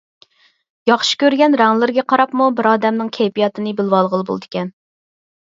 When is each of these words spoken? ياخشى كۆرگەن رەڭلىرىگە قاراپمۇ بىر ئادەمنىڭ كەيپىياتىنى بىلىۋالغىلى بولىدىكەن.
ياخشى 0.91 1.19
كۆرگەن 1.23 1.57
رەڭلىرىگە 1.61 2.05
قاراپمۇ 2.13 2.47
بىر 2.61 2.71
ئادەمنىڭ 2.71 3.13
كەيپىياتىنى 3.19 3.77
بىلىۋالغىلى 3.83 4.29
بولىدىكەن. 4.33 4.75